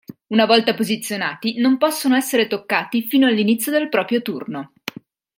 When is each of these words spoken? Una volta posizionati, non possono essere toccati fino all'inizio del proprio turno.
Una 0.29 0.47
volta 0.47 0.73
posizionati, 0.73 1.59
non 1.59 1.77
possono 1.77 2.15
essere 2.15 2.47
toccati 2.47 3.03
fino 3.03 3.27
all'inizio 3.27 3.71
del 3.71 3.87
proprio 3.87 4.23
turno. 4.23 4.73